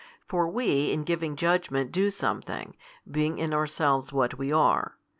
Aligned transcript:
For 0.27 0.47
we 0.47 0.91
in 0.91 1.03
giving 1.03 1.35
judgment 1.35 1.91
do 1.91 2.09
something, 2.09 2.75
being 3.07 3.37
in 3.37 3.53
ourselves 3.53 4.11
what 4.11 4.35
we 4.35 4.51
are. 4.51 4.97